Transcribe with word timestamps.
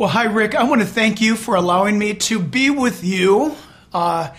Well, 0.00 0.08
hi, 0.08 0.24
Rick. 0.24 0.54
I 0.54 0.62
want 0.62 0.80
to 0.80 0.86
thank 0.86 1.20
you 1.20 1.36
for 1.36 1.56
allowing 1.56 1.98
me 1.98 2.14
to 2.14 2.38
be 2.40 2.70
with 2.70 3.04
you 3.04 3.54
uh, 3.92 4.30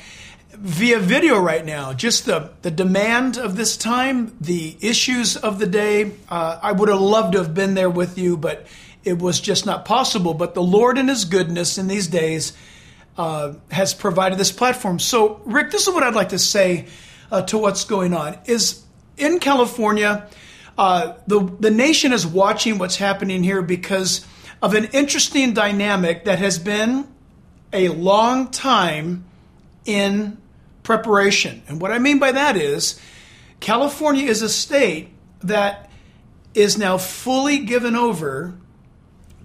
via 0.53 0.97
video 0.97 1.39
right 1.39 1.63
now. 1.63 1.93
Just 1.93 2.25
the, 2.25 2.49
the 2.63 2.71
demand 2.71 3.37
of 3.37 3.55
this 3.55 3.77
time, 3.77 4.35
the 4.41 4.75
issues 4.81 5.37
of 5.37 5.59
the 5.59 5.67
day. 5.67 6.13
Uh, 6.27 6.57
I 6.59 6.71
would 6.71 6.89
have 6.89 6.99
loved 6.99 7.33
to 7.33 7.37
have 7.37 7.53
been 7.53 7.75
there 7.75 7.91
with 7.91 8.17
you, 8.17 8.37
but 8.37 8.65
it 9.03 9.19
was 9.19 9.39
just 9.39 9.67
not 9.67 9.85
possible. 9.85 10.33
But 10.33 10.55
the 10.55 10.63
Lord, 10.63 10.97
in 10.97 11.09
His 11.09 11.25
goodness 11.25 11.77
in 11.77 11.87
these 11.87 12.07
days, 12.07 12.53
uh, 13.15 13.53
has 13.69 13.93
provided 13.93 14.39
this 14.39 14.51
platform. 14.51 14.97
So, 14.97 15.43
Rick, 15.45 15.69
this 15.69 15.87
is 15.87 15.93
what 15.93 16.01
I'd 16.01 16.15
like 16.15 16.29
to 16.29 16.39
say 16.39 16.87
uh, 17.31 17.43
to 17.43 17.59
what's 17.59 17.85
going 17.85 18.15
on. 18.15 18.39
Is 18.45 18.83
in 19.15 19.37
California, 19.37 20.27
uh, 20.75 21.13
the 21.27 21.39
the 21.59 21.69
nation 21.69 22.13
is 22.13 22.25
watching 22.25 22.79
what's 22.79 22.95
happening 22.95 23.43
here 23.43 23.61
because 23.61 24.25
of 24.61 24.73
an 24.73 24.85
interesting 24.85 25.53
dynamic 25.53 26.25
that 26.25 26.39
has 26.39 26.59
been 26.59 27.07
a 27.73 27.89
long 27.89 28.49
time 28.49 29.25
in 29.85 30.37
preparation. 30.83 31.63
And 31.67 31.81
what 31.81 31.91
I 31.91 31.99
mean 31.99 32.19
by 32.19 32.31
that 32.31 32.55
is 32.55 32.99
California 33.59 34.25
is 34.25 34.41
a 34.41 34.49
state 34.49 35.09
that 35.43 35.89
is 36.53 36.77
now 36.77 36.97
fully 36.97 37.59
given 37.59 37.95
over 37.95 38.53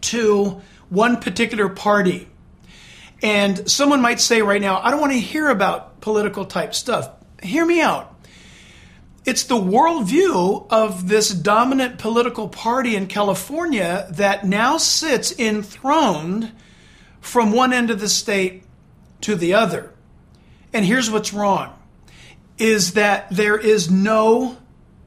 to 0.02 0.60
one 0.88 1.20
particular 1.20 1.68
party. 1.68 2.28
And 3.22 3.70
someone 3.70 4.00
might 4.02 4.20
say 4.20 4.42
right 4.42 4.60
now, 4.60 4.80
I 4.80 4.90
don't 4.90 5.00
want 5.00 5.12
to 5.12 5.20
hear 5.20 5.48
about 5.48 6.00
political 6.00 6.44
type 6.44 6.74
stuff. 6.74 7.10
Hear 7.42 7.64
me 7.64 7.80
out. 7.80 8.15
It's 9.26 9.42
the 9.42 9.56
worldview 9.56 10.68
of 10.70 11.08
this 11.08 11.30
dominant 11.30 11.98
political 11.98 12.48
party 12.48 12.94
in 12.94 13.08
California 13.08 14.06
that 14.12 14.46
now 14.46 14.78
sits 14.78 15.36
enthroned 15.36 16.52
from 17.20 17.50
one 17.50 17.72
end 17.72 17.90
of 17.90 17.98
the 17.98 18.08
state 18.08 18.62
to 19.22 19.34
the 19.34 19.52
other. 19.52 19.92
And 20.72 20.84
here's 20.84 21.10
what's 21.10 21.32
wrong 21.32 21.76
is 22.56 22.92
that 22.92 23.26
there 23.30 23.58
is 23.58 23.90
no 23.90 24.58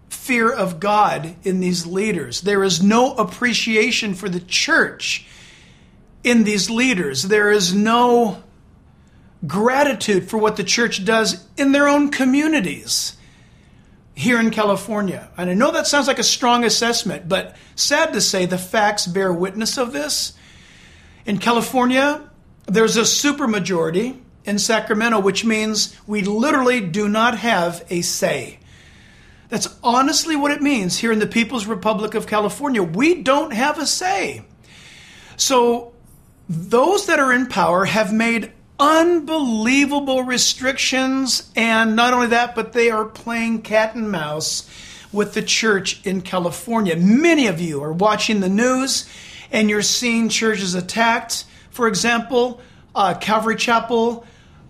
fear 0.09 0.51
of 0.51 0.81
God 0.81 1.35
in 1.43 1.61
these 1.61 1.85
leaders. 1.85 2.41
There 2.41 2.63
is 2.63 2.83
no 2.83 3.13
appreciation 3.13 4.13
for 4.15 4.27
the 4.27 4.41
church 4.41 5.25
in 6.25 6.43
these 6.43 6.69
leaders. 6.69 7.23
There 7.23 7.51
is 7.51 7.73
no 7.73 8.43
gratitude 9.47 10.29
for 10.29 10.37
what 10.37 10.57
the 10.57 10.63
church 10.65 11.05
does 11.05 11.47
in 11.55 11.71
their 11.71 11.87
own 11.87 12.11
communities 12.11 13.15
here 14.19 14.37
in 14.37 14.51
California. 14.51 15.29
And 15.37 15.49
I 15.49 15.53
know 15.53 15.71
that 15.71 15.87
sounds 15.87 16.07
like 16.07 16.19
a 16.19 16.25
strong 16.25 16.65
assessment, 16.65 17.29
but 17.29 17.55
sad 17.75 18.11
to 18.11 18.19
say, 18.19 18.45
the 18.45 18.57
facts 18.57 19.07
bear 19.07 19.31
witness 19.31 19.77
of 19.77 19.93
this. 19.93 20.33
In 21.25 21.37
California, 21.37 22.29
there's 22.65 22.97
a 22.97 23.03
supermajority 23.03 24.19
in 24.43 24.59
Sacramento, 24.59 25.21
which 25.21 25.45
means 25.45 25.95
we 26.05 26.21
literally 26.21 26.81
do 26.81 27.07
not 27.07 27.37
have 27.37 27.85
a 27.89 28.01
say. 28.01 28.59
That's 29.47 29.73
honestly 29.81 30.35
what 30.35 30.51
it 30.51 30.61
means 30.61 30.97
here 30.97 31.13
in 31.13 31.19
the 31.19 31.25
People's 31.25 31.65
Republic 31.65 32.13
of 32.13 32.27
California. 32.27 32.83
We 32.83 33.23
don't 33.23 33.53
have 33.53 33.79
a 33.79 33.85
say. 33.85 34.43
So, 35.37 35.93
those 36.49 37.05
that 37.05 37.21
are 37.21 37.31
in 37.31 37.45
power 37.45 37.85
have 37.85 38.11
made 38.11 38.51
unbelievable 38.79 40.23
restrictions. 40.23 41.51
And 41.55 41.95
not 41.95 42.13
only 42.13 42.27
that, 42.27 42.55
but 42.55 42.73
they 42.73 42.89
are 42.89 43.05
playing 43.05 43.61
cat 43.61 43.95
and 43.95 44.09
mouse 44.09 44.69
with 45.11 45.33
the 45.33 45.41
church 45.41 46.05
in 46.05 46.21
California. 46.21 46.95
Many 46.95 47.47
of 47.47 47.59
you 47.59 47.83
are 47.83 47.93
watching 47.93 48.39
the 48.39 48.49
news 48.49 49.09
and 49.51 49.69
you're 49.69 49.81
seeing 49.81 50.29
churches 50.29 50.75
attacked. 50.75 51.45
For 51.71 51.87
example, 51.87 52.61
uh, 52.95 53.15
Calvary 53.15 53.55
Chapel 53.55 54.25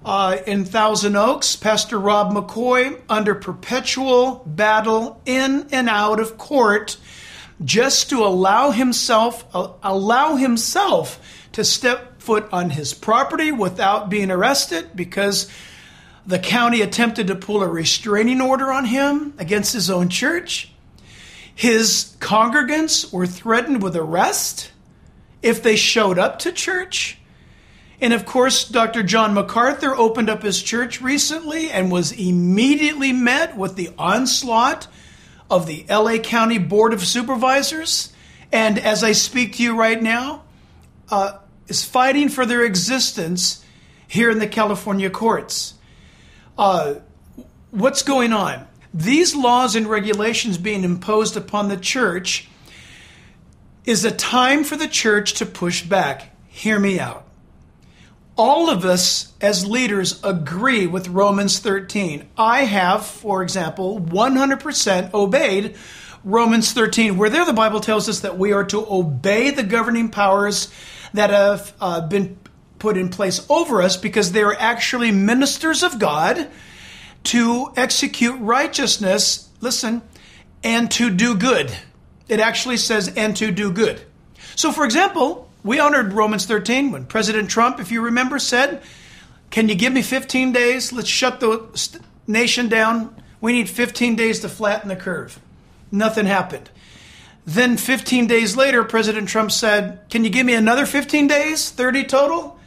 uh, 0.05 0.37
in 0.47 0.63
Thousand 0.63 1.15
Oaks, 1.15 1.55
Pastor 1.55 1.99
Rob 1.99 2.33
McCoy 2.33 3.01
under 3.09 3.35
perpetual 3.35 4.43
battle 4.45 5.21
in 5.25 5.67
and 5.71 5.89
out 5.89 6.19
of 6.19 6.37
court 6.37 6.97
just 7.63 8.09
to 8.09 8.23
allow 8.23 8.71
himself 8.71 9.45
uh, 9.53 9.73
allow 9.83 10.37
himself 10.37 11.19
to 11.51 11.63
step 11.63 12.08
foot 12.29 12.47
on 12.53 12.69
his 12.69 12.93
property 12.93 13.51
without 13.51 14.07
being 14.07 14.29
arrested 14.29 14.87
because 14.95 15.49
the 16.27 16.37
county 16.37 16.79
attempted 16.79 17.25
to 17.25 17.33
pull 17.33 17.63
a 17.63 17.67
restraining 17.67 18.39
order 18.39 18.71
on 18.71 18.85
him 18.85 19.33
against 19.39 19.73
his 19.73 19.89
own 19.89 20.09
church. 20.09 20.71
His 21.55 22.15
congregants 22.19 23.11
were 23.11 23.25
threatened 23.25 23.81
with 23.81 23.95
arrest 23.95 24.69
if 25.41 25.63
they 25.63 25.75
showed 25.75 26.19
up 26.19 26.37
to 26.39 26.51
church. 26.51 27.17
And 27.99 28.13
of 28.13 28.27
course, 28.27 28.69
Dr. 28.69 29.01
John 29.01 29.33
MacArthur 29.33 29.95
opened 29.95 30.29
up 30.29 30.43
his 30.43 30.61
church 30.61 31.01
recently 31.01 31.71
and 31.71 31.91
was 31.91 32.11
immediately 32.11 33.11
met 33.11 33.57
with 33.57 33.75
the 33.75 33.89
onslaught 33.97 34.85
of 35.49 35.65
the 35.65 35.83
LA 35.89 36.19
County 36.19 36.59
Board 36.59 36.93
of 36.93 37.03
Supervisors. 37.03 38.13
And 38.51 38.77
as 38.77 39.03
I 39.03 39.13
speak 39.13 39.55
to 39.55 39.63
you 39.63 39.75
right 39.75 39.99
now, 39.99 40.43
uh, 41.09 41.39
is 41.69 41.85
fighting 41.85 42.29
for 42.29 42.45
their 42.45 42.63
existence 42.63 43.63
here 44.07 44.29
in 44.29 44.39
the 44.39 44.47
California 44.47 45.09
courts. 45.09 45.75
Uh, 46.57 46.95
what's 47.71 48.01
going 48.01 48.33
on? 48.33 48.67
These 48.93 49.35
laws 49.35 49.75
and 49.75 49.87
regulations 49.87 50.57
being 50.57 50.83
imposed 50.83 51.37
upon 51.37 51.69
the 51.69 51.77
church 51.77 52.49
is 53.85 54.03
a 54.03 54.11
time 54.11 54.63
for 54.63 54.75
the 54.75 54.87
church 54.87 55.35
to 55.35 55.45
push 55.45 55.83
back. 55.83 56.35
Hear 56.47 56.79
me 56.79 56.99
out. 56.99 57.25
All 58.35 58.69
of 58.69 58.85
us 58.85 59.33
as 59.41 59.65
leaders 59.65 60.19
agree 60.23 60.87
with 60.87 61.09
Romans 61.09 61.59
13. 61.59 62.27
I 62.37 62.63
have, 62.63 63.05
for 63.05 63.43
example, 63.43 63.99
100% 63.99 65.13
obeyed 65.13 65.75
Romans 66.23 66.71
13, 66.71 67.17
where 67.17 67.29
there 67.29 67.45
the 67.45 67.53
Bible 67.53 67.79
tells 67.79 68.09
us 68.09 68.21
that 68.21 68.37
we 68.37 68.53
are 68.53 68.63
to 68.65 68.85
obey 68.89 69.51
the 69.51 69.63
governing 69.63 70.09
powers 70.09 70.71
that 71.13 71.29
have 71.29 71.73
uh, 71.79 72.01
been 72.01 72.37
put 72.77 72.97
in 72.97 73.09
place 73.09 73.45
over 73.49 73.81
us 73.81 73.97
because 73.97 74.31
they 74.31 74.41
are 74.41 74.55
actually 74.57 75.11
ministers 75.11 75.83
of 75.83 75.99
God 75.99 76.47
to 77.25 77.71
execute 77.75 78.39
righteousness, 78.39 79.49
listen, 79.59 80.01
and 80.63 80.89
to 80.91 81.09
do 81.09 81.35
good. 81.35 81.71
It 82.27 82.39
actually 82.39 82.77
says, 82.77 83.13
and 83.15 83.35
to 83.37 83.51
do 83.51 83.71
good. 83.71 84.01
So, 84.55 84.71
for 84.71 84.85
example, 84.85 85.49
we 85.63 85.79
honored 85.79 86.13
Romans 86.13 86.45
13 86.45 86.91
when 86.91 87.05
President 87.05 87.49
Trump, 87.49 87.79
if 87.79 87.91
you 87.91 88.01
remember, 88.01 88.39
said, 88.39 88.81
Can 89.49 89.67
you 89.67 89.75
give 89.75 89.91
me 89.91 90.01
15 90.01 90.51
days? 90.51 90.93
Let's 90.93 91.09
shut 91.09 91.39
the 91.39 92.01
nation 92.27 92.69
down. 92.69 93.15
We 93.41 93.53
need 93.53 93.69
15 93.69 94.15
days 94.15 94.39
to 94.41 94.49
flatten 94.49 94.89
the 94.89 94.95
curve. 94.95 95.39
Nothing 95.91 96.25
happened. 96.25 96.69
Then 97.45 97.77
15 97.77 98.27
days 98.27 98.55
later, 98.55 98.83
President 98.83 99.27
Trump 99.27 99.51
said, 99.51 100.01
Can 100.09 100.23
you 100.23 100.29
give 100.29 100.45
me 100.45 100.53
another 100.53 100.85
15 100.85 101.27
days? 101.27 101.69
30 101.69 102.03
total? 102.05 102.59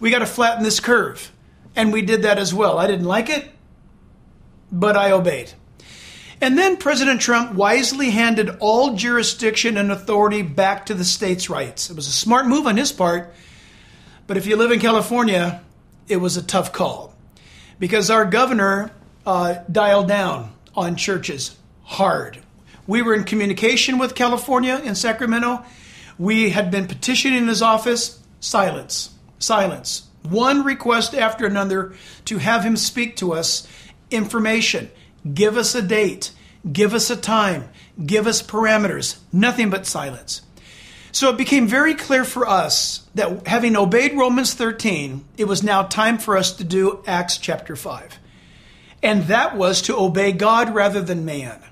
We 0.00 0.10
got 0.10 0.20
to 0.20 0.26
flatten 0.26 0.62
this 0.62 0.80
curve. 0.80 1.32
And 1.74 1.92
we 1.92 2.02
did 2.02 2.22
that 2.22 2.38
as 2.38 2.54
well. 2.54 2.78
I 2.78 2.86
didn't 2.86 3.06
like 3.06 3.28
it, 3.28 3.50
but 4.70 4.96
I 4.96 5.10
obeyed. 5.10 5.52
And 6.40 6.56
then 6.56 6.76
President 6.76 7.20
Trump 7.20 7.54
wisely 7.54 8.10
handed 8.10 8.56
all 8.60 8.94
jurisdiction 8.94 9.76
and 9.76 9.90
authority 9.90 10.42
back 10.42 10.86
to 10.86 10.94
the 10.94 11.04
states' 11.04 11.50
rights. 11.50 11.90
It 11.90 11.96
was 11.96 12.06
a 12.06 12.12
smart 12.12 12.46
move 12.46 12.66
on 12.66 12.76
his 12.76 12.92
part, 12.92 13.34
but 14.26 14.36
if 14.36 14.46
you 14.46 14.56
live 14.56 14.70
in 14.70 14.78
California, 14.78 15.62
it 16.06 16.18
was 16.18 16.36
a 16.36 16.42
tough 16.42 16.72
call 16.72 17.14
because 17.78 18.08
our 18.10 18.24
governor 18.24 18.92
uh, 19.26 19.56
dialed 19.70 20.08
down 20.08 20.52
on 20.74 20.96
churches 20.96 21.56
hard. 21.82 22.38
We 22.88 23.02
were 23.02 23.14
in 23.14 23.24
communication 23.24 23.98
with 23.98 24.14
California 24.14 24.80
in 24.82 24.94
Sacramento. 24.94 25.62
We 26.18 26.50
had 26.50 26.70
been 26.70 26.88
petitioning 26.88 27.46
his 27.46 27.62
office. 27.62 28.20
Silence. 28.40 29.10
Silence. 29.38 30.08
One 30.22 30.64
request 30.64 31.14
after 31.14 31.46
another 31.46 31.92
to 32.24 32.38
have 32.38 32.64
him 32.64 32.76
speak 32.76 33.16
to 33.16 33.34
us 33.34 33.68
information. 34.10 34.90
Give 35.32 35.58
us 35.58 35.74
a 35.74 35.82
date. 35.82 36.32
Give 36.72 36.94
us 36.94 37.10
a 37.10 37.16
time. 37.16 37.68
Give 38.04 38.26
us 38.26 38.42
parameters. 38.42 39.18
Nothing 39.32 39.68
but 39.68 39.84
silence. 39.84 40.40
So 41.12 41.28
it 41.28 41.36
became 41.36 41.66
very 41.66 41.94
clear 41.94 42.24
for 42.24 42.48
us 42.48 43.06
that 43.14 43.46
having 43.46 43.76
obeyed 43.76 44.16
Romans 44.16 44.54
13, 44.54 45.26
it 45.36 45.44
was 45.44 45.62
now 45.62 45.82
time 45.82 46.16
for 46.16 46.38
us 46.38 46.52
to 46.52 46.64
do 46.64 47.02
Acts 47.06 47.36
chapter 47.36 47.76
5. 47.76 48.18
And 49.02 49.24
that 49.24 49.56
was 49.56 49.82
to 49.82 49.96
obey 49.96 50.32
God 50.32 50.74
rather 50.74 51.02
than 51.02 51.26
man. 51.26 51.62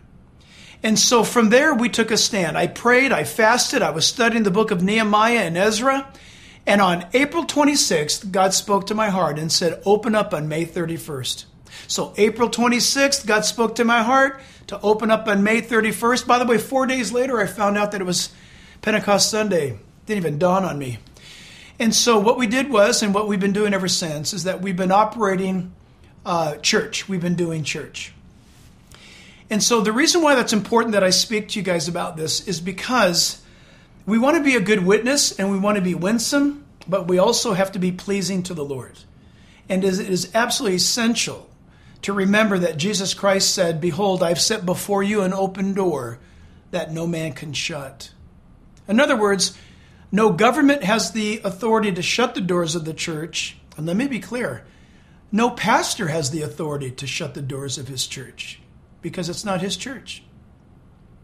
And 0.83 0.99
so 0.99 1.25
from 1.25 1.49
there, 1.51 1.75
we 1.75 1.89
took 1.89 2.11
a 2.11 2.17
stand. 2.17 2.57
I 2.57 2.67
prayed, 2.67 3.13
I 3.13 3.25
fasted, 3.25 3.83
I 3.83 3.91
was 3.91 4.07
studying 4.07 4.43
the 4.43 4.51
book 4.51 4.71
of 4.71 4.83
Nehemiah 4.83 5.41
and 5.41 5.57
Ezra. 5.57 6.13
And 6.67 6.81
on 6.81 7.07
April 7.13 7.45
26th, 7.45 8.31
God 8.33 8.53
spoke 8.53 8.87
to 8.89 8.95
my 8.95 9.09
heart 9.09 9.39
and 9.39 9.51
said, 9.51 9.81
Open 9.85 10.15
up 10.15 10.35
on 10.35 10.49
May 10.49 10.67
31st. 10.67 11.45
So, 11.87 12.13
April 12.17 12.49
26th, 12.49 13.27
God 13.27 13.45
spoke 13.45 13.77
to 13.77 13.85
my 13.85 14.03
heart 14.03 14.41
to 14.67 14.81
open 14.81 15.11
up 15.11 15.29
on 15.29 15.45
May 15.45 15.61
31st. 15.63 16.27
By 16.27 16.39
the 16.39 16.47
way, 16.47 16.59
four 16.59 16.87
days 16.87 17.13
later, 17.13 17.39
I 17.39 17.47
found 17.47 17.79
out 17.79 17.93
that 17.93 18.01
it 18.01 18.05
was 18.05 18.31
Pentecost 18.83 19.31
Sunday. 19.31 19.79
Didn't 20.07 20.25
even 20.25 20.39
dawn 20.39 20.65
on 20.65 20.79
me. 20.79 20.99
And 21.79 21.95
so 21.95 22.19
what 22.19 22.39
we 22.39 22.47
did 22.47 22.71
was, 22.71 23.03
and 23.03 23.15
what 23.15 23.29
we've 23.29 23.41
been 23.41 23.53
doing 23.53 23.75
ever 23.75 23.89
since, 23.89 24.33
is 24.33 24.45
that 24.45 24.63
we've 24.63 24.77
been 24.77 24.93
operating 24.93 25.73
uh, 26.25 26.57
church. 26.57 27.09
We've 27.09 27.21
been 27.21 27.37
doing 27.37 27.63
church. 27.63 28.13
And 29.49 29.63
so 29.63 29.81
the 29.81 29.93
reason 29.93 30.23
why 30.23 30.35
that's 30.35 30.53
important 30.53 30.93
that 30.93 31.05
I 31.05 31.11
speak 31.11 31.49
to 31.49 31.59
you 31.59 31.65
guys 31.65 31.87
about 31.89 32.17
this 32.17 32.47
is 32.49 32.61
because 32.61 33.43
we 34.05 34.19
want 34.19 34.37
to 34.37 34.43
be 34.43 34.57
a 34.57 34.61
good 34.61 34.85
witness 34.85 35.39
and 35.39 35.51
we 35.51 35.59
want 35.59 35.77
to 35.77 35.83
be 35.83 35.95
winsome, 35.95 36.65
but 36.89 37.07
we 37.07 37.19
also 37.19 37.53
have 37.53 37.73
to 37.73 37.79
be 37.79 37.93
pleasing 37.93 38.43
to 38.45 38.55
the 38.55 38.65
Lord. 38.65 38.99
And 39.69 39.85
it 39.85 39.99
is 39.99 40.31
absolutely 40.35 40.77
essential 40.77 41.49
to 42.03 42.13
remember 42.13 42.59
that 42.59 42.77
Jesus 42.77 43.15
Christ 43.15 43.55
said, 43.55 43.81
Behold, 43.81 44.23
I've 44.23 44.41
set 44.41 44.67
before 44.67 45.03
you 45.03 45.23
an 45.23 45.33
open 45.33 45.75
door 45.75 46.19
that 46.71 46.93
no 46.93 47.07
man 47.07 47.33
can 47.33 47.53
shut. 47.53 48.11
In 48.89 49.01
other 49.01 49.17
words, 49.17 49.57
no 50.13 50.33
government 50.33 50.85
has 50.85 51.13
the 51.13 51.41
authority 51.43 51.93
to 51.93 52.03
shut 52.03 52.35
the 52.35 52.41
doors 52.41 52.75
of 52.75 52.85
the 52.85 52.95
church. 52.95 53.59
And 53.77 53.87
let 53.87 53.97
me 53.97 54.07
be 54.07 54.21
clear 54.21 54.65
no 55.33 55.51
pastor 55.51 56.07
has 56.09 56.31
the 56.31 56.43
authority 56.43 56.91
to 56.93 57.07
shut 57.07 57.35
the 57.35 57.43
doors 57.43 57.79
of 57.79 57.89
his 57.89 58.07
church 58.07 58.61
because 59.07 59.29
it's 59.29 59.45
not 59.45 59.61
his 59.61 59.77
church, 59.77 60.25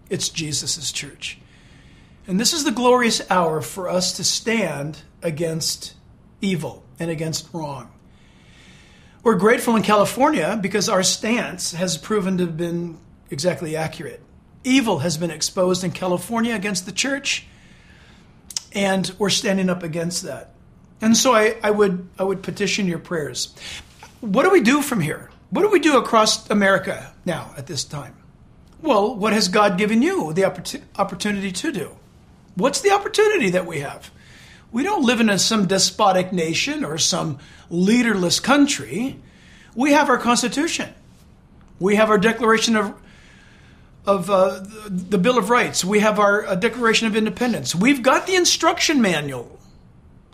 it's 0.09 0.29
Jesus' 0.29 0.93
church. 0.93 1.39
And 2.29 2.39
this 2.39 2.53
is 2.53 2.63
the 2.63 2.71
glorious 2.71 3.21
hour 3.29 3.61
for 3.61 3.89
us 3.89 4.13
to 4.19 4.23
stand 4.23 4.99
against 5.21 5.95
evil 6.41 6.85
and 7.01 7.11
against 7.11 7.53
wrong. 7.53 7.91
We're 9.25 9.35
grateful 9.35 9.75
in 9.75 9.83
California 9.83 10.57
because 10.63 10.89
our 10.89 11.03
stance 11.03 11.73
has 11.73 11.99
proven 11.99 12.39
to 12.39 12.47
have 12.47 12.57
been 12.57 13.01
exactly 13.33 13.75
accurate. 13.75 14.23
Evil 14.63 15.01
has 15.01 15.17
been 15.17 15.33
exposed 15.33 15.83
in 15.83 15.91
California 15.91 16.55
against 16.55 16.87
the 16.87 16.93
church, 16.93 17.49
and 18.73 19.13
we're 19.19 19.29
standing 19.29 19.69
up 19.69 19.83
against 19.83 20.23
that. 20.23 20.55
And 21.01 21.17
so 21.17 21.35
I, 21.35 21.57
I 21.65 21.73
would 21.73 22.09
I 22.17 22.23
would 22.23 22.45
petition 22.45 22.87
your 22.87 23.01
prayers. 23.01 23.53
What 24.21 24.45
do 24.45 24.51
we 24.51 24.61
do 24.61 24.83
from 24.83 25.01
here? 25.01 25.33
What 25.51 25.63
do 25.63 25.69
we 25.69 25.81
do 25.81 25.99
across 25.99 26.49
America 26.49 27.12
now 27.25 27.53
at 27.57 27.67
this 27.67 27.85
time? 27.85 28.17
Well, 28.81 29.15
what 29.15 29.33
has 29.33 29.49
God 29.49 29.79
given 29.79 30.03
you 30.03 30.33
the 30.33 30.45
opportunity 30.45 31.53
to 31.53 31.73
do? 31.73 31.97
What's 32.55 32.81
the 32.81 32.91
opportunity 32.91 33.51
that 33.51 33.67
we 33.67 33.81
have? 33.81 34.11
We 34.73 34.83
don't 34.83 35.05
live 35.05 35.21
in 35.21 35.39
some 35.39 35.67
despotic 35.67 36.33
nation 36.33 36.85
or 36.85 36.99
some 36.99 37.39
leaderless 37.71 38.41
country. 38.41 39.21
We 39.75 39.93
have 39.93 40.09
our 40.09 40.19
Constitution. 40.19 40.93
We 41.79 41.97
have 41.97 42.11
our 42.11 42.19
Declaration 42.19 42.77
of 42.77 42.95
of 44.05 44.29
uh, 44.29 44.61
the 44.89 45.19
Bill 45.19 45.39
of 45.39 45.49
Rights. 45.49 45.85
We 45.85 46.01
have 46.01 46.19
our 46.19 46.45
uh, 46.45 46.55
Declaration 46.57 47.07
of 47.07 47.15
Independence. 47.15 47.73
We've 47.73 48.03
got 48.03 48.27
the 48.27 48.35
instruction 48.35 49.01
manual 49.01 49.61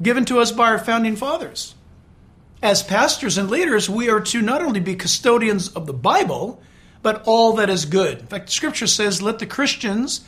given 0.02 0.24
to 0.26 0.38
us 0.38 0.52
by 0.52 0.68
our 0.68 0.78
founding 0.78 1.16
fathers. 1.16 1.74
As 2.62 2.82
pastors 2.82 3.36
and 3.36 3.50
leaders, 3.50 3.90
we 3.90 4.08
are 4.08 4.20
to 4.20 4.40
not 4.40 4.62
only 4.62 4.80
be 4.80 4.94
custodians 4.94 5.68
of 5.68 5.86
the 5.86 5.92
Bible, 5.92 6.62
but 7.02 7.22
all 7.26 7.54
that 7.54 7.70
is 7.70 7.84
good. 7.84 8.18
In 8.18 8.26
fact, 8.26 8.50
Scripture 8.50 8.86
says, 8.86 9.22
let 9.22 9.38
the 9.38 9.46
Christians 9.46 10.24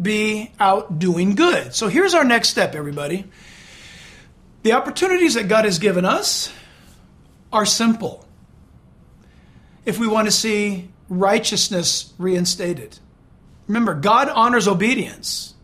be 0.00 0.52
out 0.58 0.98
doing 0.98 1.34
good. 1.34 1.74
So 1.74 1.88
here's 1.88 2.14
our 2.14 2.24
next 2.24 2.48
step, 2.48 2.74
everybody. 2.74 3.26
The 4.62 4.72
opportunities 4.72 5.34
that 5.34 5.48
God 5.48 5.64
has 5.64 5.78
given 5.78 6.04
us 6.04 6.52
are 7.52 7.66
simple. 7.66 8.26
If 9.84 9.98
we 9.98 10.08
want 10.08 10.26
to 10.26 10.32
see 10.32 10.88
righteousness 11.08 12.12
reinstated. 12.18 12.98
Remember, 13.68 13.94
God 13.94 14.28
honors 14.28 14.68
obedience, 14.68 15.54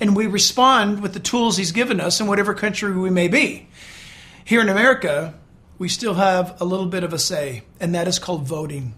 and 0.00 0.16
we 0.16 0.26
respond 0.26 1.00
with 1.00 1.14
the 1.14 1.20
tools 1.20 1.56
He's 1.56 1.72
given 1.72 2.00
us 2.00 2.20
in 2.20 2.26
whatever 2.26 2.54
country 2.54 2.92
we 2.92 3.10
may 3.10 3.28
be. 3.28 3.68
Here 4.44 4.60
in 4.60 4.68
America, 4.68 5.34
we 5.78 5.88
still 5.88 6.14
have 6.14 6.60
a 6.60 6.64
little 6.64 6.86
bit 6.86 7.04
of 7.04 7.12
a 7.12 7.18
say, 7.18 7.62
and 7.80 7.94
that 7.94 8.08
is 8.08 8.18
called 8.18 8.46
voting. 8.46 8.94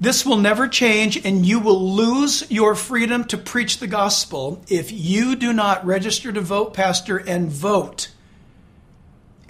This 0.00 0.24
will 0.24 0.36
never 0.36 0.68
change, 0.68 1.24
and 1.24 1.44
you 1.44 1.58
will 1.58 1.92
lose 1.92 2.48
your 2.50 2.74
freedom 2.74 3.24
to 3.24 3.36
preach 3.36 3.78
the 3.78 3.86
gospel 3.88 4.62
if 4.68 4.92
you 4.92 5.34
do 5.34 5.52
not 5.52 5.84
register 5.84 6.32
to 6.32 6.40
vote, 6.40 6.72
Pastor, 6.72 7.16
and 7.16 7.50
vote 7.50 8.08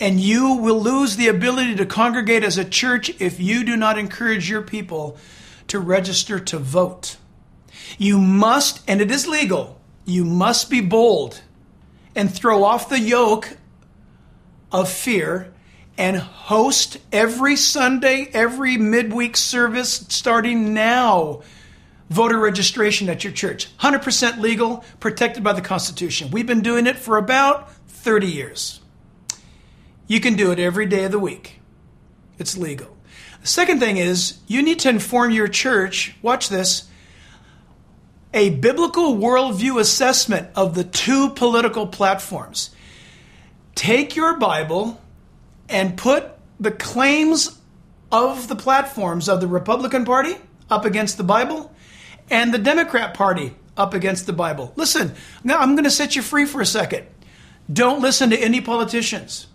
and 0.01 0.21
you 0.21 0.55
will 0.55 0.81
lose 0.81 1.17
the 1.17 1.29
ability 1.29 1.75
to 1.75 1.87
congregate 1.87 2.45
as 2.45 2.57
a 2.57 2.65
church 2.65 3.11
if 3.21 3.41
you 3.41 3.65
do 3.65 3.77
not 3.77 3.99
encourage 3.99 4.49
your 4.49 4.63
people 4.63 5.17
to 5.67 5.79
register 5.79 6.39
to 6.39 6.59
vote. 6.59 7.17
You 7.99 8.19
must, 8.19 8.83
and 8.89 9.01
it 9.01 9.11
is 9.11 9.27
legal, 9.27 9.81
you 10.05 10.25
must 10.25 10.71
be 10.71 10.81
bold 10.81 11.43
and 12.15 12.33
throw 12.33 12.65
off 12.65 12.89
the 12.89 13.01
yoke 13.01 13.57
of 14.71 14.89
fear 14.89 15.53
and 15.99 16.17
host 16.17 16.97
every 17.13 17.57
Sunday, 17.57 18.31
every 18.33 18.77
midweek 18.79 19.37
service 19.37 20.07
starting 20.09 20.73
now 20.73 21.43
voter 22.09 22.39
registration 22.39 23.11
at 23.11 23.25
your 23.25 23.33
church. 23.33 23.77
100% 23.79 24.39
legal, 24.39 24.85
protected 25.01 25.43
by 25.43 25.53
the 25.53 25.61
Constitution. 25.61 26.31
We've 26.31 26.47
been 26.47 26.63
doing 26.63 26.87
it 26.87 26.97
for 26.97 27.19
about 27.19 27.73
30 27.89 28.29
years. 28.29 28.81
You 30.07 30.21
can 30.21 30.35
do 30.35 30.53
it 30.53 30.59
every 30.59 30.87
day 30.87 31.05
of 31.05 31.13
the 31.13 31.19
week. 31.19 31.61
It's 32.39 32.57
legal. 32.57 32.97
The 33.43 33.49
second 33.49 33.81
thing 33.81 33.99
is 33.99 34.39
you 34.47 34.63
need 34.63 34.79
to 34.81 34.89
inform 34.89 35.33
your 35.33 35.49
church, 35.49 36.15
watch 36.23 36.49
this, 36.49 36.89
a 38.33 38.51
biblical 38.51 39.17
worldview 39.17 39.81
assessment 39.81 40.49
of 40.55 40.75
the 40.75 40.85
two 40.85 41.31
political 41.31 41.87
platforms. 41.87 42.71
Take 43.75 44.17
your 44.17 44.37
Bible 44.39 45.01
and 45.69 45.97
put 45.97 46.31
the 46.61 46.71
claims 46.71 47.59
of 48.11 48.49
the 48.49 48.57
platforms 48.57 49.29
of 49.29 49.41
the 49.41 49.47
Republican 49.47 50.05
Party 50.05 50.37
up 50.71 50.85
against 50.85 51.17
the 51.17 51.25
Bible 51.25 51.75
and 52.31 52.53
the 52.53 52.59
Democrat 52.59 53.15
Party 53.15 53.55
up 53.77 53.95
against 53.95 54.27
the 54.27 54.33
Bible. 54.33 54.73
Listen, 54.77 55.15
now 55.45 55.59
I'm 55.59 55.75
going 55.75 55.85
to 55.85 55.91
set 55.91 56.17
you 56.17 56.23
free 56.23 56.45
for 56.45 56.61
a 56.61 56.67
second. 56.67 57.07
Don't 57.73 58.01
listen 58.01 58.31
to 58.31 58.37
any 58.37 58.61
politicians. 58.61 59.47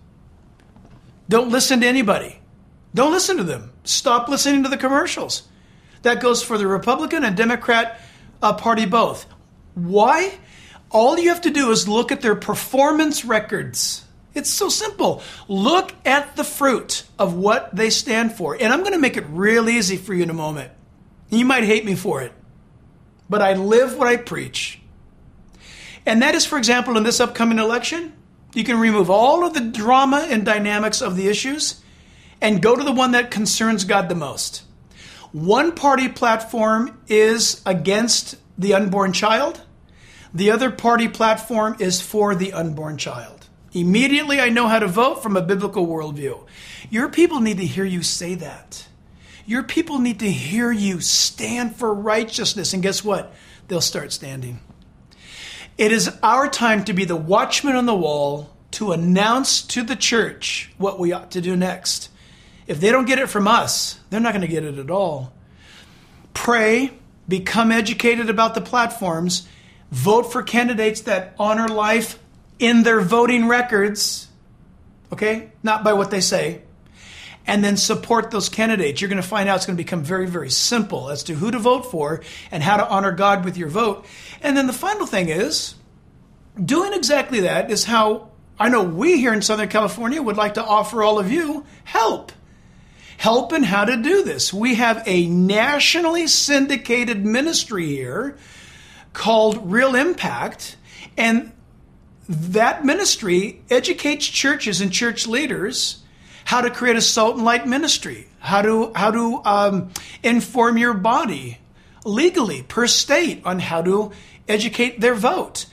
Don't 1.28 1.50
listen 1.50 1.82
to 1.82 1.88
anybody. 1.88 2.40
Don't 2.94 3.12
listen 3.12 3.38
to 3.38 3.44
them. 3.44 3.72
Stop 3.84 4.30
listening 4.30 4.64
to 4.64 4.70
the 4.70 4.78
commercials. 4.78 5.44
That 6.04 6.22
goes 6.22 6.44
for 6.44 6.58
the 6.58 6.68
Republican 6.68 7.24
and 7.24 7.36
Democrat 7.36 8.00
uh, 8.42 8.54
Party 8.54 8.86
both. 8.86 9.26
Why? 9.74 10.38
All 10.92 11.18
you 11.18 11.30
have 11.30 11.42
to 11.42 11.50
do 11.50 11.72
is 11.72 11.88
look 11.88 12.12
at 12.12 12.22
their 12.22 12.36
performance 12.36 13.26
records. 13.26 14.03
It's 14.34 14.50
so 14.50 14.70
simple. 14.70 15.22
Look 15.48 15.94
at 16.06 16.36
the 16.36 16.44
fruit 16.44 17.04
of 17.20 17.36
what 17.36 17.76
they 17.76 17.90
stand 17.90 18.34
for. 18.34 18.56
And 18.56 18.74
I'm 18.74 18.80
going 18.80 18.94
to 18.94 19.00
make 19.00 19.18
it 19.18 19.26
real 19.30 19.70
easy 19.70 19.98
for 19.98 20.14
you 20.14 20.24
in 20.24 20.30
a 20.30 20.34
moment. 20.34 20.72
You 21.30 21.46
might 21.46 21.64
hate 21.64 21.86
me 21.86 21.96
for 21.96 22.22
it, 22.22 22.32
but 23.30 23.42
I 23.42 23.54
live 23.54 23.98
what 23.98 24.08
I 24.08 24.18
preach. 24.18 24.80
And 26.06 26.22
that 26.22 26.36
is, 26.36 26.46
for 26.46 26.58
example, 26.58 26.98
in 26.98 27.04
this 27.04 27.20
upcoming 27.20 27.60
election, 27.60 28.14
you 28.54 28.64
can 28.64 28.80
remove 28.80 29.10
all 29.10 29.46
of 29.46 29.54
the 29.54 29.62
drama 29.62 30.28
and 30.30 30.46
dynamics 30.46 31.02
of 31.02 31.16
the 31.16 31.28
issues 31.28 31.82
and 32.42 32.62
go 32.62 32.76
to 32.76 32.84
the 32.84 32.92
one 32.92 33.12
that 33.12 33.32
concerns 33.32 33.86
God 33.86 34.10
the 34.10 34.16
most. 34.16 34.64
One 35.32 35.74
party 35.74 36.10
platform 36.10 37.00
is 37.08 37.62
against 37.66 38.36
the 38.58 38.74
unborn 38.76 39.14
child. 39.14 39.62
The 40.34 40.52
other 40.52 40.70
party 40.70 41.08
platform 41.08 41.78
is 41.80 42.02
for 42.02 42.36
the 42.36 42.54
unborn 42.54 42.98
child. 42.98 43.33
Immediately, 43.74 44.40
I 44.40 44.50
know 44.50 44.68
how 44.68 44.80
to 44.80 44.88
vote 44.88 45.24
from 45.24 45.36
a 45.36 45.42
biblical 45.42 45.88
worldview. 45.88 46.46
Your 46.90 47.10
people 47.10 47.40
need 47.40 47.58
to 47.58 47.66
hear 47.66 47.86
you 47.86 48.04
say 48.04 48.36
that. 48.36 48.88
Your 49.46 49.64
people 49.64 50.00
need 50.00 50.20
to 50.20 50.30
hear 50.30 50.72
you 50.72 51.02
stand 51.02 51.76
for 51.76 51.94
righteousness. 51.94 52.74
And 52.74 52.84
guess 52.84 53.04
what? 53.04 53.34
They'll 53.68 53.82
start 53.82 54.14
standing. 54.14 54.60
It 55.78 55.92
is 55.92 56.16
our 56.22 56.48
time 56.48 56.84
to 56.86 56.94
be 56.94 57.04
the 57.06 57.16
watchman 57.16 57.76
on 57.76 57.88
the 57.88 57.96
wall 57.96 58.56
to 58.72 58.92
announce 58.92 59.62
to 59.62 59.84
the 59.84 59.96
church 59.96 60.72
what 60.78 61.00
we 61.00 61.12
ought 61.12 61.32
to 61.32 61.42
do 61.42 61.56
next. 61.56 62.10
If 62.68 62.80
they 62.80 62.92
don't 62.92 63.06
get 63.06 63.20
it 63.20 63.30
from 63.30 63.48
us, 63.48 64.00
they're 64.10 64.20
not 64.20 64.34
going 64.34 64.42
to 64.42 64.48
get 64.48 64.64
it 64.64 64.78
at 64.78 64.92
all. 64.92 65.34
Pray, 66.34 66.92
become 67.28 67.72
educated 67.72 68.30
about 68.30 68.56
the 68.56 68.62
platforms, 68.62 69.48
vote 69.92 70.32
for 70.32 70.44
candidates 70.44 71.02
that 71.02 71.36
honor 71.38 71.68
life 71.68 72.20
in 72.60 72.84
their 72.84 73.02
voting 73.02 73.48
records, 73.48 74.28
okay? 75.12 75.52
Not 75.64 75.84
by 75.84 75.94
what 75.94 76.12
they 76.12 76.22
say. 76.22 76.62
And 77.46 77.64
then 77.64 77.76
support 77.76 78.32
those 78.32 78.48
candidates. 78.48 79.02
You're 79.02 79.10
going 79.10 79.22
to 79.22 79.28
find 79.28 79.50
out 79.50 79.58
it's 79.58 79.66
going 79.66 79.76
to 79.76 79.84
become 79.84 80.04
very, 80.04 80.28
very 80.28 80.50
simple 80.50 81.10
as 81.10 81.24
to 81.24 81.34
who 81.34 81.52
to 81.52 81.60
vote 81.60 81.86
for 81.92 82.22
and 82.52 82.64
how 82.64 82.78
to 82.78 82.88
honor 82.88 83.12
God 83.12 83.44
with 83.44 83.58
your 83.58 83.68
vote. 83.68 84.06
And 84.42 84.56
then 84.56 84.68
the 84.68 84.74
final 84.74 85.06
thing 85.06 85.28
is 85.28 85.76
doing 86.64 86.94
exactly 86.94 87.42
that 87.42 87.70
is 87.70 87.84
how 87.84 88.30
I 88.60 88.70
know 88.70 88.84
we 88.84 89.18
here 89.18 89.34
in 89.34 89.42
Southern 89.42 89.68
California 89.68 90.22
would 90.22 90.38
like 90.38 90.54
to 90.54 90.64
offer 90.64 91.04
all 91.04 91.20
of 91.20 91.32
you 91.32 91.66
help. 91.84 92.32
Help 93.18 93.54
in 93.54 93.64
how 93.64 93.86
to 93.86 93.98
do 93.98 94.24
this. 94.24 94.54
We 94.54 94.76
have 94.76 95.04
a 95.06 95.28
nationally 95.28 96.28
syndicated 96.28 97.26
ministry 97.26 97.88
here 97.88 98.38
called 99.14 99.72
Real 99.72 99.96
Impact, 99.96 100.76
and 101.18 101.52
that 102.28 102.86
ministry 102.86 103.62
educates 103.70 104.26
churches 104.26 104.82
and 104.82 104.92
church 104.92 105.28
leaders 105.28 106.04
how 106.46 106.62
to 106.62 106.70
create 106.70 106.96
a 106.96 107.02
salt 107.02 107.36
and 107.36 107.46
light 107.46 107.68
ministry, 107.68 108.28
how 108.40 108.62
to 108.62 108.92
how 108.96 109.12
to 109.12 109.42
um, 109.46 109.92
inform 110.22 110.78
your 110.78 110.94
body 110.94 111.58
legally 112.06 112.64
per 112.64 112.88
state 112.88 113.42
on 113.46 113.60
how 113.60 113.82
to 113.82 114.12
educate 114.48 115.00
their 115.00 115.16
vote. 115.16 115.66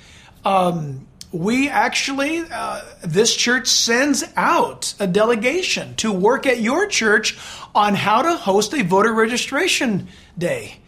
Um, 0.45 1.07
we 1.33 1.69
actually, 1.69 2.43
uh, 2.51 2.83
this 3.03 3.37
church 3.37 3.69
sends 3.69 4.25
out 4.37 4.95
a 4.99 5.07
delegation 5.07 5.95
to 5.97 6.11
work 6.11 6.47
at 6.47 6.61
your 6.61 6.87
church 6.87 7.39
on 7.75 7.95
how 7.95 8.23
to 8.23 8.37
host 8.37 8.75
a 8.75 8.83
voter 8.83 9.13
registration 9.13 10.09
day. 10.37 10.79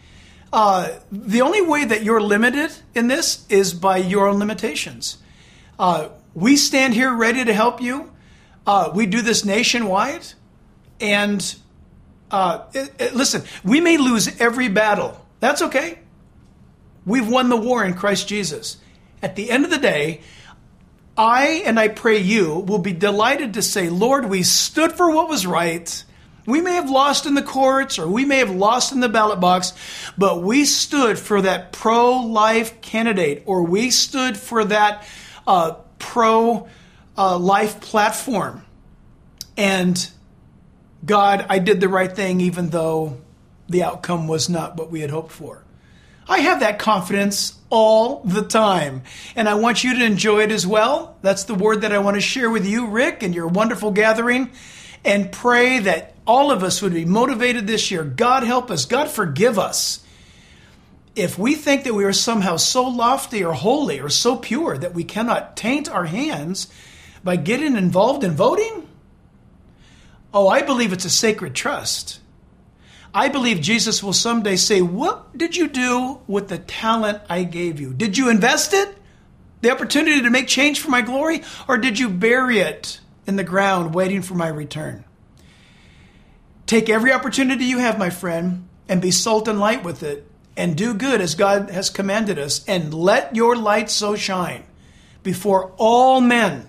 Uh, 0.51 0.89
the 1.11 1.41
only 1.41 1.61
way 1.61 1.85
that 1.85 2.03
you're 2.03 2.21
limited 2.21 2.71
in 2.93 3.07
this 3.07 3.45
is 3.49 3.73
by 3.73 3.97
your 3.97 4.27
own 4.27 4.37
limitations. 4.37 5.17
Uh, 5.77 6.09
we 6.33 6.55
stand 6.55 6.93
here 6.93 7.13
ready 7.13 7.43
to 7.45 7.53
help 7.53 7.81
you. 7.81 8.11
Uh, 8.65 8.91
we 8.93 9.05
do 9.05 9.21
this 9.21 9.45
nationwide. 9.45 10.25
And 10.99 11.55
uh, 12.31 12.65
it, 12.73 12.93
it, 12.99 13.15
listen, 13.15 13.43
we 13.63 13.81
may 13.81 13.97
lose 13.97 14.39
every 14.39 14.69
battle. 14.69 15.19
That's 15.39 15.61
okay. 15.61 15.99
We've 17.05 17.27
won 17.27 17.49
the 17.49 17.57
war 17.57 17.83
in 17.83 17.93
Christ 17.93 18.27
Jesus. 18.27 18.77
At 19.21 19.35
the 19.35 19.51
end 19.51 19.65
of 19.65 19.71
the 19.71 19.77
day, 19.77 20.21
I 21.17 21.63
and 21.65 21.79
I 21.79 21.89
pray 21.89 22.17
you 22.17 22.59
will 22.59 22.79
be 22.79 22.93
delighted 22.93 23.53
to 23.55 23.61
say, 23.61 23.89
Lord, 23.89 24.29
we 24.29 24.43
stood 24.43 24.93
for 24.93 25.13
what 25.13 25.29
was 25.29 25.45
right. 25.45 26.03
We 26.45 26.59
may 26.59 26.73
have 26.73 26.89
lost 26.89 27.25
in 27.25 27.35
the 27.35 27.43
courts 27.43 27.99
or 27.99 28.07
we 28.07 28.25
may 28.25 28.39
have 28.39 28.53
lost 28.53 28.91
in 28.91 28.99
the 28.99 29.09
ballot 29.09 29.39
box, 29.39 29.73
but 30.17 30.41
we 30.41 30.65
stood 30.65 31.17
for 31.19 31.41
that 31.41 31.71
pro 31.71 32.19
life 32.19 32.81
candidate 32.81 33.43
or 33.45 33.63
we 33.63 33.91
stood 33.91 34.35
for 34.35 34.65
that 34.65 35.05
uh, 35.47 35.75
pro 35.99 36.67
life 37.17 37.79
platform. 37.81 38.65
And 39.57 40.09
God, 41.05 41.45
I 41.49 41.59
did 41.59 41.79
the 41.79 41.89
right 41.89 42.11
thing 42.11 42.41
even 42.41 42.69
though 42.69 43.17
the 43.67 43.83
outcome 43.83 44.27
was 44.27 44.49
not 44.49 44.77
what 44.77 44.91
we 44.91 45.01
had 45.01 45.09
hoped 45.09 45.31
for. 45.31 45.63
I 46.27 46.39
have 46.39 46.61
that 46.61 46.79
confidence 46.79 47.59
all 47.69 48.21
the 48.23 48.43
time. 48.43 49.03
And 49.35 49.49
I 49.49 49.55
want 49.55 49.83
you 49.83 49.97
to 49.97 50.05
enjoy 50.05 50.43
it 50.43 50.51
as 50.51 50.65
well. 50.65 51.17
That's 51.21 51.43
the 51.43 51.55
word 51.55 51.81
that 51.81 51.91
I 51.91 51.99
want 51.99 52.15
to 52.15 52.21
share 52.21 52.49
with 52.49 52.65
you, 52.65 52.87
Rick, 52.87 53.23
and 53.23 53.35
your 53.35 53.47
wonderful 53.47 53.91
gathering. 53.91 54.51
And 55.03 55.31
pray 55.31 55.79
that 55.79 56.13
all 56.25 56.51
of 56.51 56.63
us 56.63 56.81
would 56.81 56.93
be 56.93 57.03
motivated 57.03 57.67
this 57.67 57.91
year. 57.91 58.03
God 58.03 58.43
help 58.43 58.71
us. 58.71 58.85
God 58.85 59.09
forgive 59.09 59.59
us. 59.59 60.02
If 61.15 61.37
we 61.37 61.55
think 61.55 61.83
that 61.83 61.93
we 61.93 62.05
are 62.05 62.13
somehow 62.13 62.57
so 62.57 62.83
lofty 62.83 63.43
or 63.43 63.53
holy 63.53 63.99
or 63.99 64.09
so 64.09 64.35
pure 64.35 64.77
that 64.77 64.93
we 64.93 65.03
cannot 65.03 65.55
taint 65.55 65.87
our 65.87 66.05
hands 66.05 66.67
by 67.23 67.35
getting 67.35 67.75
involved 67.75 68.23
in 68.23 68.31
voting, 68.31 68.87
oh, 70.33 70.47
I 70.47 70.63
believe 70.63 70.91
it's 70.91 71.05
a 71.05 71.11
sacred 71.11 71.53
trust. 71.53 72.19
I 73.13 73.29
believe 73.29 73.61
Jesus 73.61 74.01
will 74.01 74.13
someday 74.13 74.55
say, 74.55 74.81
What 74.81 75.37
did 75.37 75.55
you 75.55 75.67
do 75.67 76.19
with 76.25 76.47
the 76.47 76.57
talent 76.57 77.21
I 77.29 77.43
gave 77.43 77.79
you? 77.79 77.93
Did 77.93 78.17
you 78.17 78.29
invest 78.29 78.73
it? 78.73 78.97
The 79.61 79.71
opportunity 79.71 80.21
to 80.21 80.29
make 80.31 80.47
change 80.47 80.79
for 80.79 80.89
my 80.89 81.01
glory? 81.01 81.43
Or 81.67 81.77
did 81.77 81.99
you 81.99 82.09
bury 82.09 82.57
it 82.57 82.99
in 83.27 83.35
the 83.35 83.43
ground 83.43 83.93
waiting 83.93 84.23
for 84.23 84.33
my 84.33 84.47
return? 84.47 85.05
Take 86.65 86.89
every 86.89 87.13
opportunity 87.13 87.65
you 87.65 87.77
have, 87.77 87.99
my 87.99 88.09
friend, 88.09 88.67
and 88.89 89.01
be 89.01 89.11
salt 89.11 89.47
and 89.47 89.59
light 89.59 89.83
with 89.83 90.01
it, 90.01 90.27
and 90.55 90.77
do 90.77 90.93
good 90.93 91.21
as 91.21 91.35
God 91.35 91.69
has 91.69 91.89
commanded 91.89 92.37
us, 92.37 92.63
and 92.67 92.93
let 92.93 93.35
your 93.35 93.55
light 93.55 93.89
so 93.89 94.15
shine 94.15 94.63
before 95.23 95.71
all 95.77 96.21
men 96.21 96.67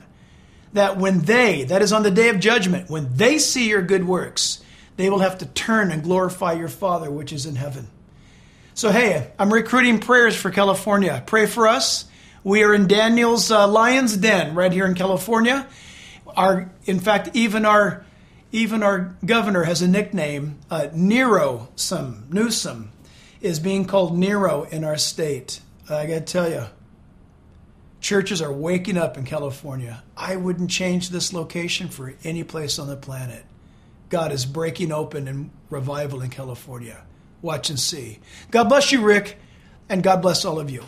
that 0.72 0.96
when 0.96 1.20
they, 1.20 1.64
that 1.64 1.82
is 1.82 1.92
on 1.92 2.02
the 2.02 2.10
day 2.10 2.28
of 2.28 2.40
judgment, 2.40 2.90
when 2.90 3.14
they 3.16 3.38
see 3.38 3.68
your 3.68 3.82
good 3.82 4.06
works, 4.06 4.62
they 4.96 5.08
will 5.10 5.20
have 5.20 5.38
to 5.38 5.46
turn 5.46 5.90
and 5.90 6.02
glorify 6.02 6.52
your 6.52 6.68
Father 6.68 7.10
which 7.10 7.32
is 7.32 7.46
in 7.46 7.56
heaven. 7.56 7.88
So, 8.74 8.90
hey, 8.90 9.30
I'm 9.38 9.52
recruiting 9.52 10.00
prayers 10.00 10.34
for 10.34 10.50
California. 10.50 11.22
Pray 11.26 11.46
for 11.46 11.68
us. 11.68 12.06
We 12.42 12.64
are 12.64 12.74
in 12.74 12.88
Daniel's 12.88 13.50
uh, 13.50 13.68
lion's 13.68 14.16
den 14.16 14.54
right 14.54 14.72
here 14.72 14.84
in 14.84 14.94
California. 14.94 15.66
Our, 16.36 16.70
in 16.84 16.98
fact, 16.98 17.30
even 17.34 17.64
our, 17.64 18.04
even 18.50 18.82
our 18.82 19.14
governor 19.24 19.62
has 19.62 19.80
a 19.80 19.88
nickname. 19.88 20.58
Uh, 20.68 20.88
Nero, 20.92 21.68
some 21.76 22.26
Newsom, 22.30 22.90
is 23.44 23.60
being 23.60 23.84
called 23.84 24.16
Nero 24.16 24.62
in 24.62 24.84
our 24.84 24.96
state. 24.96 25.60
I 25.90 26.06
got 26.06 26.14
to 26.14 26.20
tell 26.22 26.50
you, 26.50 26.64
churches 28.00 28.40
are 28.40 28.50
waking 28.50 28.96
up 28.96 29.18
in 29.18 29.26
California. 29.26 30.02
I 30.16 30.36
wouldn't 30.36 30.70
change 30.70 31.10
this 31.10 31.30
location 31.30 31.88
for 31.88 32.14
any 32.24 32.42
place 32.42 32.78
on 32.78 32.88
the 32.88 32.96
planet. 32.96 33.44
God 34.08 34.32
is 34.32 34.46
breaking 34.46 34.92
open 34.92 35.28
in 35.28 35.50
revival 35.68 36.22
in 36.22 36.30
California. 36.30 37.04
Watch 37.42 37.68
and 37.68 37.78
see. 37.78 38.18
God 38.50 38.64
bless 38.64 38.90
you, 38.90 39.02
Rick, 39.02 39.36
and 39.90 40.02
God 40.02 40.22
bless 40.22 40.46
all 40.46 40.58
of 40.58 40.70
you. 40.70 40.82